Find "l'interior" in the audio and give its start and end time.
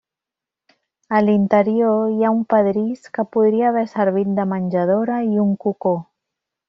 1.25-1.99